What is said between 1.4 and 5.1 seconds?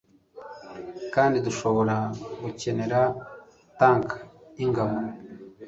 dushobora gukenera tank yingabo